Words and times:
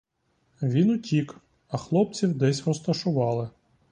Він 0.61 0.89
утік, 0.91 1.35
а 1.69 1.77
хлопців 1.77 2.37
десь 2.37 2.67
розташували. 2.67 3.49